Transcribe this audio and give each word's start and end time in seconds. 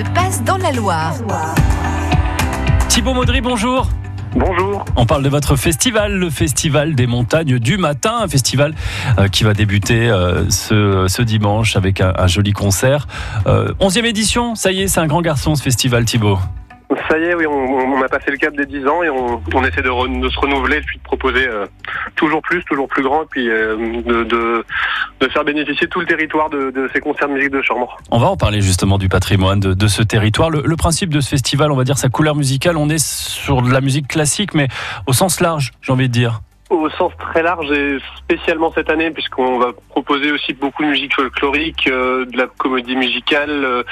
se 0.00 0.10
passe 0.12 0.42
dans 0.44 0.56
la 0.56 0.72
Loire. 0.72 1.12
Thibaut 2.88 3.12
Maudry, 3.12 3.40
bonjour. 3.40 3.88
Bonjour. 4.34 4.84
On 4.96 5.04
parle 5.04 5.22
de 5.22 5.28
votre 5.28 5.56
festival, 5.56 6.16
le 6.16 6.30
Festival 6.30 6.94
des 6.94 7.06
montagnes 7.06 7.58
du 7.58 7.76
matin, 7.76 8.18
un 8.22 8.28
festival 8.28 8.74
euh, 9.18 9.28
qui 9.28 9.44
va 9.44 9.52
débuter 9.52 10.08
euh, 10.08 10.48
ce, 10.48 11.06
ce, 11.08 11.22
dimanche 11.22 11.76
avec 11.76 12.00
un, 12.00 12.14
un 12.16 12.26
joli 12.28 12.52
concert. 12.52 13.08
Euh, 13.46 13.74
onzième 13.80 14.06
édition, 14.06 14.54
ça 14.54 14.72
y 14.72 14.82
est, 14.82 14.88
c'est 14.88 15.00
un 15.00 15.06
grand 15.06 15.20
garçon 15.20 15.54
ce 15.54 15.62
festival, 15.62 16.04
Thibaut. 16.04 16.38
Ça 17.08 17.16
y 17.18 17.22
est, 17.22 17.34
oui, 17.34 17.46
on, 17.46 17.52
on, 17.52 18.02
a 18.02 18.08
passé 18.08 18.32
le 18.32 18.36
cap 18.36 18.54
des 18.56 18.66
10 18.66 18.86
ans 18.88 19.02
et 19.04 19.10
on, 19.10 19.40
on 19.54 19.64
essaie 19.64 19.82
de, 19.82 19.88
re, 19.88 20.08
de, 20.08 20.28
se 20.28 20.38
renouveler 20.40 20.78
et 20.78 20.80
puis 20.80 20.98
de 20.98 21.02
proposer 21.04 21.46
euh, 21.46 21.66
toujours 22.16 22.42
plus, 22.42 22.64
toujours 22.64 22.88
plus 22.88 23.04
grand 23.04 23.22
et 23.22 23.26
puis 23.30 23.48
euh, 23.48 23.76
de, 24.02 24.24
de, 24.24 24.64
de, 25.20 25.28
faire 25.28 25.44
bénéficier 25.44 25.86
tout 25.88 26.00
le 26.00 26.06
territoire 26.06 26.50
de, 26.50 26.70
de, 26.70 26.88
ces 26.92 27.00
concerts 27.00 27.28
de 27.28 27.34
musique 27.34 27.50
de 27.50 27.62
Charmant. 27.62 27.88
On 28.10 28.18
va 28.18 28.28
en 28.28 28.36
parler 28.36 28.60
justement 28.60 28.98
du 28.98 29.08
patrimoine 29.08 29.60
de, 29.60 29.86
ce 29.88 30.02
territoire. 30.02 30.50
Le, 30.50 30.62
le, 30.64 30.76
principe 30.76 31.10
de 31.10 31.20
ce 31.20 31.28
festival, 31.28 31.72
on 31.72 31.76
va 31.76 31.84
dire 31.84 31.98
sa 31.98 32.08
couleur 32.08 32.34
musicale, 32.34 32.76
on 32.76 32.88
est 32.88 33.04
sur 33.04 33.62
de 33.62 33.70
la 33.70 33.80
musique 33.80 34.08
classique 34.08 34.54
mais 34.54 34.68
au 35.06 35.12
sens 35.12 35.40
large, 35.40 35.72
j'ai 35.82 35.92
envie 35.92 36.08
de 36.08 36.12
dire 36.12 36.40
au 36.70 36.88
sens 36.90 37.12
très 37.18 37.42
large 37.42 37.70
et 37.72 37.98
spécialement 38.16 38.72
cette 38.74 38.90
année 38.90 39.10
puisqu'on 39.10 39.58
va 39.58 39.72
proposer 39.88 40.30
aussi 40.30 40.52
beaucoup 40.52 40.84
de 40.84 40.88
musique 40.88 41.14
folklorique, 41.14 41.88
euh, 41.88 42.24
de 42.26 42.36
la 42.36 42.46
comédie 42.46 42.96
musicale. 42.96 43.50
Euh, 43.50 43.82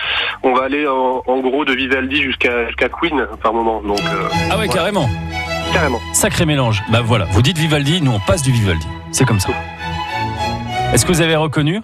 on 0.42 0.54
va 0.54 0.64
aller 0.64 0.86
en, 0.86 1.22
en 1.26 1.40
gros 1.40 1.64
de 1.64 1.72
Vivaldi 1.72 2.22
jusqu'à 2.22 2.66
jusqu'à 2.66 2.88
Queen 2.88 3.26
par 3.42 3.52
moment. 3.52 3.82
Donc 3.82 4.00
euh, 4.00 4.28
ah 4.50 4.58
ouais, 4.58 4.66
voilà. 4.66 4.72
carrément. 4.72 5.08
Carrément. 5.72 5.98
Sacré 6.14 6.46
mélange. 6.46 6.82
Bah 6.90 7.02
voilà, 7.04 7.26
vous 7.32 7.42
dites 7.42 7.58
Vivaldi, 7.58 8.00
nous 8.00 8.12
on 8.12 8.20
passe 8.20 8.42
du 8.42 8.52
Vivaldi. 8.52 8.86
C'est 9.10 9.26
comme 9.26 9.40
ça. 9.40 9.50
Est-ce 10.92 11.04
que 11.04 11.12
vous 11.12 11.20
avez 11.20 11.36
reconnu 11.36 11.82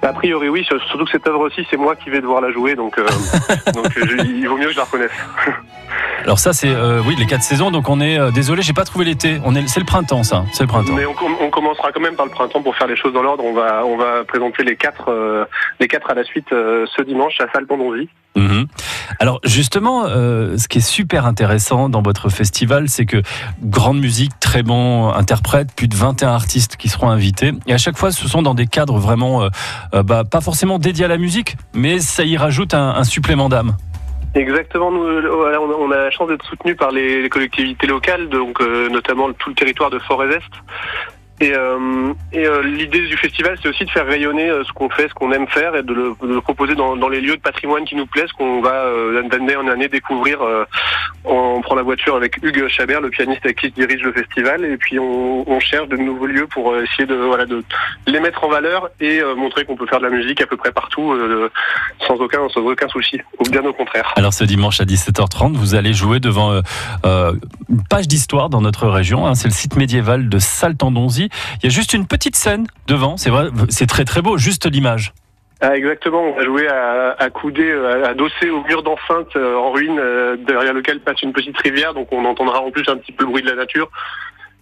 a 0.00 0.12
priori 0.12 0.48
oui, 0.48 0.64
surtout 0.64 1.04
que 1.04 1.10
cette 1.10 1.26
œuvre 1.26 1.40
aussi 1.40 1.66
c'est 1.70 1.76
moi 1.76 1.94
qui 1.94 2.08
vais 2.08 2.20
devoir 2.20 2.40
la 2.40 2.50
jouer, 2.50 2.74
donc, 2.74 2.96
euh, 2.98 3.06
donc 3.74 3.92
je, 3.94 4.24
il 4.24 4.48
vaut 4.48 4.56
mieux 4.56 4.66
que 4.66 4.72
je 4.72 4.76
la 4.78 4.84
reconnaisse. 4.84 5.10
Alors 6.24 6.38
ça 6.38 6.52
c'est 6.52 6.70
euh, 6.70 7.02
oui 7.06 7.14
les 7.18 7.26
quatre 7.26 7.42
saisons, 7.42 7.70
donc 7.70 7.88
on 7.88 8.00
est 8.00 8.18
euh, 8.18 8.30
désolé, 8.30 8.62
j'ai 8.62 8.72
pas 8.72 8.84
trouvé 8.84 9.04
l'été. 9.04 9.38
On 9.44 9.54
est 9.54 9.66
c'est 9.66 9.80
le 9.80 9.86
printemps 9.86 10.22
ça, 10.22 10.44
c'est 10.52 10.62
le 10.62 10.68
printemps. 10.68 10.94
Mais 10.94 11.04
on, 11.04 11.14
on, 11.40 11.50
commencera 11.50 11.92
quand 11.92 12.00
même 12.00 12.16
par 12.16 12.26
le 12.26 12.32
printemps 12.32 12.62
pour 12.62 12.74
faire 12.76 12.86
les 12.86 12.96
choses 12.96 13.12
dans 13.12 13.22
l'ordre. 13.22 13.44
On 13.44 13.52
va 13.52 13.84
on 13.84 13.96
va 13.96 14.24
présenter 14.24 14.64
les 14.64 14.76
quatre 14.76 15.10
euh, 15.10 15.44
les 15.80 15.88
quatre 15.88 16.10
à 16.10 16.14
la 16.14 16.24
suite 16.24 16.48
ce 16.50 17.02
dimanche 17.02 17.40
à 17.40 17.46
Salle 17.52 17.66
Tondonzy. 17.66 18.08
Mmh. 18.36 18.64
Alors 19.20 19.40
justement, 19.44 20.04
euh, 20.06 20.56
ce 20.56 20.68
qui 20.68 20.78
est 20.78 20.88
super 20.88 21.26
intéressant 21.26 21.88
dans 21.88 22.02
votre 22.02 22.28
festival, 22.28 22.88
c'est 22.88 23.04
que 23.04 23.22
grande 23.62 23.98
musique, 23.98 24.30
très 24.40 24.62
bon 24.62 25.08
interprète, 25.08 25.74
plus 25.74 25.88
de 25.88 25.96
21 25.96 26.28
artistes 26.28 26.76
qui 26.76 26.88
seront 26.88 27.10
invités. 27.10 27.52
Et 27.66 27.72
à 27.72 27.78
chaque 27.78 27.96
fois, 27.96 28.12
ce 28.12 28.28
sont 28.28 28.42
dans 28.42 28.54
des 28.54 28.66
cadres 28.66 28.98
vraiment, 28.98 29.42
euh, 29.42 29.48
euh, 29.94 30.02
bah, 30.04 30.22
pas 30.24 30.40
forcément 30.40 30.78
dédiés 30.78 31.06
à 31.06 31.08
la 31.08 31.18
musique, 31.18 31.56
mais 31.74 31.98
ça 31.98 32.24
y 32.24 32.36
rajoute 32.36 32.74
un, 32.74 33.02
supplément 33.04 33.48
d'âme. 33.48 33.76
Exactement, 34.34 34.92
nous, 34.92 35.00
on 35.00 35.90
a 35.90 35.96
la 35.96 36.10
chance 36.10 36.28
d'être 36.28 36.44
soutenu 36.44 36.76
par 36.76 36.90
les, 36.92 37.28
collectivités 37.28 37.86
locales, 37.86 38.28
donc 38.28 38.60
notamment 38.90 39.32
tout 39.32 39.48
le 39.48 39.54
territoire 39.54 39.90
de 39.90 39.98
Forêt-Est. 39.98 40.42
Et, 41.40 41.52
euh, 41.54 42.12
euh, 42.34 42.62
l'idée 42.64 43.06
du 43.06 43.16
festival, 43.16 43.56
c'est 43.62 43.68
aussi 43.68 43.84
de 43.84 43.90
faire 43.90 44.06
rayonner 44.06 44.50
euh, 44.50 44.64
ce 44.64 44.72
qu'on 44.72 44.90
fait, 44.90 45.08
ce 45.08 45.14
qu'on 45.14 45.30
aime 45.30 45.46
faire, 45.46 45.76
et 45.76 45.82
de 45.84 45.92
le, 45.92 46.40
proposer 46.40 46.74
dans, 46.74 47.08
les 47.08 47.20
lieux 47.20 47.36
de 47.36 47.40
patrimoine 47.40 47.84
qui 47.84 47.94
nous 47.94 48.06
plaisent, 48.06 48.32
qu'on 48.32 48.60
va 48.60 48.86
d'année 49.30 49.56
en 49.56 49.68
année 49.68 49.88
découvrir. 49.88 50.40
On 51.24 51.60
prend 51.60 51.74
la 51.74 51.82
voiture 51.82 52.16
avec 52.16 52.42
Hugues 52.42 52.68
Chabert, 52.68 53.00
le 53.00 53.10
pianiste 53.10 53.52
qui 53.54 53.70
dirige 53.70 54.02
le 54.02 54.12
festival, 54.12 54.64
et 54.64 54.76
puis 54.76 54.98
on, 54.98 55.60
cherche 55.60 55.88
de 55.88 55.96
nouveaux 55.96 56.26
lieux 56.26 56.46
pour 56.46 56.74
essayer 56.76 57.04
de 57.06 57.62
les 58.06 58.20
mettre 58.20 58.44
en 58.44 58.48
valeur 58.48 58.88
et 59.00 59.20
montrer 59.36 59.64
qu'on 59.64 59.76
peut 59.76 59.86
faire 59.86 59.98
de 59.98 60.06
la 60.06 60.10
musique 60.10 60.40
à 60.40 60.46
peu 60.46 60.56
près 60.56 60.70
partout 60.70 61.14
sans 62.06 62.14
aucun 62.14 62.48
sans 62.48 62.60
aucun 62.60 62.88
souci, 62.88 63.20
ou 63.38 63.50
bien 63.50 63.64
au 63.64 63.72
contraire. 63.72 64.12
Alors 64.16 64.32
ce 64.32 64.44
dimanche 64.44 64.80
à 64.80 64.84
17h30, 64.84 65.54
vous 65.54 65.74
allez 65.74 65.92
jouer 65.92 66.20
devant 66.20 66.62
une 67.04 67.84
page 67.90 68.08
d'histoire 68.08 68.48
dans 68.48 68.60
notre 68.60 68.88
région. 68.88 69.26
Hein, 69.26 69.34
c'est 69.34 69.48
le 69.48 69.54
site 69.54 69.76
médiéval 69.76 70.28
de 70.28 70.38
Saltandonzy. 70.38 71.27
Il 71.62 71.64
y 71.64 71.66
a 71.66 71.70
juste 71.70 71.92
une 71.92 72.06
petite 72.06 72.36
scène 72.36 72.66
devant, 72.86 73.16
c'est 73.16 73.30
vrai, 73.30 73.48
c'est 73.68 73.86
très 73.86 74.04
très 74.04 74.22
beau, 74.22 74.38
juste 74.38 74.70
l'image. 74.70 75.12
Ah, 75.60 75.76
exactement, 75.76 76.22
on 76.22 76.36
va 76.36 76.44
jouer 76.44 76.68
à, 76.68 77.16
à 77.18 77.30
couder, 77.30 77.72
à 77.72 78.10
adossé 78.10 78.48
au 78.48 78.62
mur 78.62 78.84
d'enceinte 78.84 79.34
euh, 79.34 79.56
en 79.56 79.72
ruine, 79.72 79.98
euh, 79.98 80.36
derrière 80.36 80.72
lequel 80.72 81.00
passe 81.00 81.20
une 81.22 81.32
petite 81.32 81.58
rivière, 81.58 81.94
donc 81.94 82.12
on 82.12 82.24
entendra 82.24 82.60
en 82.60 82.70
plus 82.70 82.88
un 82.88 82.96
petit 82.96 83.10
peu 83.10 83.24
le 83.24 83.30
bruit 83.30 83.42
de 83.42 83.50
la 83.50 83.56
nature. 83.56 83.90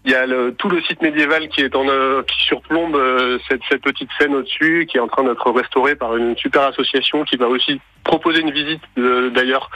Il 0.06 0.12
y 0.12 0.14
a 0.14 0.24
le, 0.24 0.54
tout 0.54 0.68
le 0.68 0.80
site 0.82 1.02
médiéval 1.02 1.48
qui 1.48 1.62
est 1.62 1.74
en 1.74 1.88
euh, 1.88 2.22
qui 2.22 2.40
surplombe 2.40 2.94
euh, 2.94 3.40
cette, 3.48 3.62
cette, 3.68 3.82
petite 3.82 4.08
scène 4.16 4.36
au-dessus, 4.36 4.86
qui 4.88 4.98
est 4.98 5.00
en 5.00 5.08
train 5.08 5.24
d'être 5.24 5.50
restaurée 5.50 5.96
par 5.96 6.16
une 6.16 6.36
super 6.36 6.62
association 6.62 7.24
qui 7.24 7.36
va 7.36 7.48
aussi 7.48 7.80
proposer 8.04 8.40
une 8.40 8.52
visite 8.52 8.82
d'ailleurs 8.96 9.68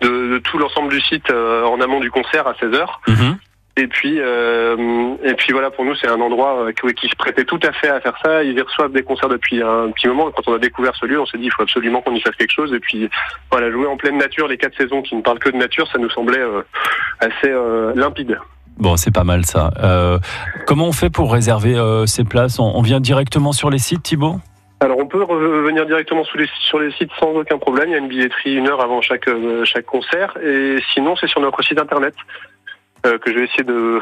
de, 0.00 0.08
de, 0.08 0.38
tout 0.38 0.56
l'ensemble 0.56 0.88
du 0.88 1.02
site 1.02 1.30
euh, 1.30 1.64
en 1.64 1.82
amont 1.82 2.00
du 2.00 2.10
concert 2.10 2.46
à 2.46 2.54
16h. 2.54 2.86
Mmh. 3.08 3.32
Et 3.76 3.88
puis, 3.88 4.20
euh, 4.20 5.16
et 5.24 5.34
puis 5.34 5.52
voilà, 5.52 5.70
pour 5.70 5.84
nous, 5.84 5.96
c'est 5.96 6.06
un 6.06 6.20
endroit 6.20 6.72
qui, 6.72 6.94
qui, 6.94 7.08
se 7.08 7.16
prêtait 7.16 7.44
tout 7.44 7.58
à 7.64 7.72
fait 7.72 7.88
à 7.88 8.00
faire 8.00 8.16
ça. 8.24 8.44
Ils 8.44 8.56
y 8.56 8.60
reçoivent 8.60 8.92
des 8.92 9.02
concerts 9.02 9.28
depuis 9.28 9.60
un 9.62 9.90
petit 9.90 10.06
moment. 10.06 10.30
Quand 10.30 10.46
on 10.46 10.54
a 10.54 10.58
découvert 10.58 10.94
ce 10.94 11.06
lieu, 11.06 11.20
on 11.20 11.26
s'est 11.26 11.38
dit, 11.38 11.46
il 11.46 11.52
faut 11.52 11.62
absolument 11.62 12.00
qu'on 12.00 12.14
y 12.14 12.20
fasse 12.20 12.36
quelque 12.36 12.52
chose. 12.52 12.72
Et 12.72 12.78
puis, 12.78 13.10
voilà, 13.50 13.72
jouer 13.72 13.88
en 13.88 13.96
pleine 13.96 14.16
nature 14.16 14.46
les 14.46 14.58
quatre 14.58 14.76
saisons 14.76 15.02
qui 15.02 15.16
ne 15.16 15.22
parlent 15.22 15.40
que 15.40 15.50
de 15.50 15.56
nature, 15.56 15.88
ça 15.90 15.98
nous 15.98 16.10
semblait 16.10 16.38
euh, 16.38 16.62
assez 17.18 17.50
euh, 17.50 17.92
limpide. 17.96 18.38
Bon, 18.78 18.96
c'est 18.96 19.12
pas 19.12 19.24
mal 19.24 19.44
ça. 19.44 19.72
Euh, 19.82 20.18
comment 20.66 20.86
on 20.86 20.92
fait 20.92 21.10
pour 21.10 21.32
réserver 21.32 21.76
euh, 21.76 22.06
ces 22.06 22.24
places? 22.24 22.60
On, 22.60 22.76
on, 22.76 22.82
vient 22.82 23.00
directement 23.00 23.52
sur 23.52 23.70
les 23.70 23.78
sites, 23.78 24.02
Thibaut 24.02 24.36
alors 24.80 24.98
on 24.98 25.06
peut 25.06 25.22
revenir 25.22 25.86
directement 25.86 26.24
sur 26.24 26.36
les, 26.36 26.48
sur 26.60 26.78
les 26.78 26.92
sites 26.92 27.10
sans 27.18 27.30
aucun 27.30 27.56
problème. 27.56 27.88
Il 27.88 27.92
y 27.92 27.94
a 27.94 27.98
une 27.98 28.08
billetterie 28.08 28.54
une 28.54 28.68
heure 28.68 28.82
avant 28.82 29.00
chaque, 29.00 29.28
euh, 29.28 29.64
chaque 29.64 29.86
concert. 29.86 30.36
Et 30.44 30.76
sinon, 30.92 31.16
c'est 31.16 31.26
sur 31.26 31.40
notre 31.40 31.62
site 31.62 31.80
internet. 31.80 32.14
Euh, 33.06 33.18
que 33.18 33.30
je 33.30 33.38
vais 33.38 33.44
essayer 33.44 33.62
de 33.64 34.00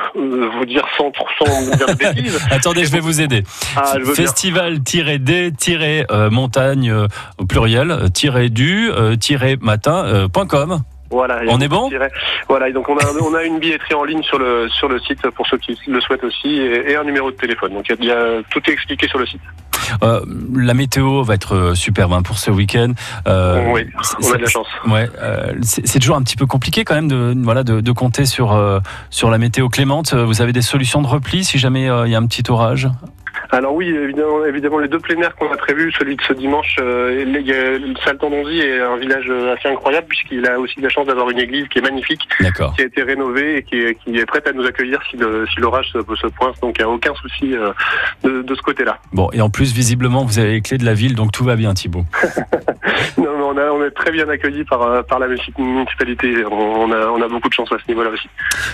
vous 0.58 0.64
dire 0.64 0.86
sans, 0.96 1.10
sans 1.38 1.76
dire 1.76 1.86
de 1.88 1.94
bêtises. 1.94 2.40
Attendez, 2.52 2.84
je 2.84 2.92
vais 2.92 3.00
vous 3.00 3.20
aider. 3.20 3.42
Ah, 3.76 3.94
Festival-d-montagne 4.14 6.90
euh, 6.90 7.08
au 7.38 7.44
pluriel, 7.44 8.08
du-matin.com. 8.50 10.72
Euh, 10.72 10.76
voilà. 11.10 11.40
On 11.48 11.60
est 11.60 11.66
bon 11.68 11.90
Voilà. 12.48 12.68
Et 12.68 12.72
donc 12.72 12.88
on 12.88 12.96
a 12.96 13.04
on 13.20 13.34
a 13.34 13.42
une 13.42 13.58
billetterie 13.58 13.94
en 13.94 14.04
ligne 14.04 14.22
sur 14.22 14.38
le 14.38 14.68
sur 14.70 14.88
le 14.88 15.00
site 15.00 15.28
pour 15.30 15.48
ceux 15.48 15.58
qui 15.58 15.76
le 15.88 16.00
souhaitent 16.00 16.22
aussi 16.24 16.48
et, 16.48 16.92
et 16.92 16.96
un 16.96 17.04
numéro 17.04 17.30
de 17.30 17.36
téléphone. 17.36 17.74
Donc 17.74 17.84
il 17.90 18.02
y, 18.04 18.12
a, 18.12 18.40
tout 18.50 18.62
est 18.66 18.72
expliqué 18.72 19.08
sur 19.08 19.18
le 19.18 19.26
site. 19.26 19.42
Euh, 20.02 20.20
la 20.54 20.74
météo 20.74 21.22
va 21.22 21.34
être 21.34 21.72
superbe 21.74 22.12
hein, 22.12 22.22
pour 22.22 22.38
ce 22.38 22.50
week-end. 22.50 22.92
Euh, 23.26 23.70
oui, 23.72 23.86
on 24.22 24.32
a 24.32 24.36
de 24.36 24.42
la 24.42 24.48
chance. 24.48 24.66
Ouais, 24.86 25.08
euh, 25.20 25.52
c'est 25.62 25.98
toujours 25.98 26.16
un 26.16 26.22
petit 26.22 26.36
peu 26.36 26.46
compliqué 26.46 26.84
quand 26.84 26.94
même 26.94 27.08
de 27.08 27.34
voilà 27.42 27.64
de, 27.64 27.80
de 27.80 27.92
compter 27.92 28.24
sur 28.26 28.52
euh, 28.52 28.80
sur 29.10 29.30
la 29.30 29.38
météo 29.38 29.68
clémente. 29.68 30.14
Vous 30.14 30.42
avez 30.42 30.52
des 30.52 30.62
solutions 30.62 31.02
de 31.02 31.06
repli 31.06 31.44
si 31.44 31.58
jamais 31.58 31.82
il 31.82 32.10
y 32.10 32.14
a 32.14 32.18
un 32.18 32.26
petit 32.26 32.44
orage? 32.50 32.88
Alors 33.52 33.74
oui, 33.74 33.88
évidemment, 33.88 34.44
évidemment 34.46 34.78
les 34.78 34.88
deux 34.88 34.98
plénaires 34.98 35.36
qu'on 35.36 35.52
a 35.52 35.56
prévus, 35.56 35.92
celui 35.92 36.16
de 36.16 36.22
ce 36.22 36.32
dimanche, 36.32 36.76
euh, 36.80 37.22
le 37.24 37.94
Saltandonzy 38.02 38.60
est 38.60 38.80
un 38.80 38.96
village 38.96 39.30
assez 39.56 39.68
incroyable 39.68 40.06
puisqu'il 40.08 40.46
a 40.46 40.58
aussi 40.58 40.80
la 40.80 40.88
chance 40.88 41.06
d'avoir 41.06 41.28
une 41.28 41.38
église 41.38 41.68
qui 41.68 41.78
est 41.78 41.82
magnifique, 41.82 42.26
qui 42.38 42.82
a 42.82 42.84
été 42.84 43.02
rénovée 43.02 43.58
et 43.58 43.62
qui 43.62 43.76
est, 43.76 43.94
qui 44.02 44.16
est 44.16 44.24
prête 44.24 44.46
à 44.46 44.52
nous 44.52 44.64
accueillir 44.64 45.00
si 45.10 45.18
l'orage 45.58 45.86
si 45.86 45.92
se, 45.92 46.16
se, 46.16 46.26
pointe. 46.28 46.54
Donc 46.62 46.76
il 46.78 46.82
n'y 46.82 46.90
a 46.90 46.94
aucun 46.94 47.14
souci 47.14 47.54
euh, 47.54 47.72
de, 48.24 48.40
de, 48.40 48.54
ce 48.54 48.62
côté-là. 48.62 48.98
Bon, 49.12 49.28
et 49.32 49.42
en 49.42 49.50
plus 49.50 49.74
visiblement 49.74 50.24
vous 50.24 50.38
avez 50.38 50.52
les 50.52 50.60
clés 50.62 50.78
de 50.78 50.86
la 50.86 50.94
ville, 50.94 51.14
donc 51.14 51.32
tout 51.32 51.44
va 51.44 51.56
bien, 51.56 51.74
Thibaut. 51.74 52.04
non, 53.18 53.24
on, 53.52 53.58
a, 53.58 53.70
on 53.70 53.84
est 53.84 53.90
très 53.90 54.10
bien 54.10 54.28
accueillis 54.28 54.64
par, 54.64 55.04
par 55.04 55.18
la 55.18 55.28
municipalité. 55.28 56.44
On 56.44 56.90
a, 56.90 57.06
on 57.08 57.20
a 57.22 57.28
beaucoup 57.28 57.48
de 57.48 57.54
chance 57.54 57.70
à 57.72 57.76
ce 57.78 57.90
niveau-là 57.90 58.10
aussi. 58.10 58.28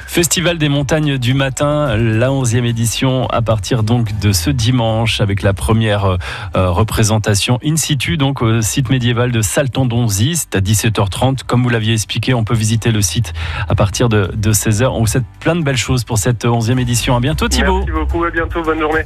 Festival 0.06 0.58
des 0.58 0.68
montagnes 0.68 1.18
du 1.18 1.34
matin, 1.34 1.96
la 1.96 2.28
11e 2.28 2.64
édition 2.64 3.26
à 3.26 3.42
partir 3.42 3.82
donc 3.82 4.18
de 4.20 4.32
ce 4.32 4.50
dimanche 4.50 5.20
avec 5.20 5.42
la 5.42 5.52
première 5.52 6.18
euh, 6.56 6.70
représentation 6.70 7.58
in 7.64 7.76
situ 7.76 8.16
donc 8.16 8.42
au 8.42 8.60
site 8.60 8.90
médiéval 8.90 9.32
de 9.32 9.42
Saltondonzy. 9.42 10.36
C'est 10.36 10.56
à 10.56 10.60
17h30. 10.60 11.44
Comme 11.46 11.62
vous 11.62 11.70
l'aviez 11.70 11.94
expliqué, 11.94 12.34
on 12.34 12.44
peut 12.44 12.54
visiter 12.54 12.90
le 12.90 13.02
site 13.02 13.32
à 13.68 13.74
partir 13.74 14.08
de, 14.08 14.30
de 14.34 14.52
16h. 14.52 14.86
On 14.86 15.00
vous 15.00 15.06
souhaite 15.06 15.24
plein 15.40 15.56
de 15.56 15.62
belles 15.62 15.76
choses 15.76 16.04
pour 16.04 16.18
cette 16.18 16.44
11e 16.44 16.78
édition. 16.78 17.16
À 17.16 17.20
bientôt 17.20 17.48
Thibaut. 17.48 17.78
Merci 17.78 17.92
beaucoup, 17.92 18.24
à 18.24 18.30
bientôt, 18.30 18.62
bonne 18.62 18.80
journée. 18.80 19.02